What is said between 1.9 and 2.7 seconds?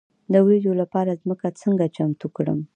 چمتو کړم؟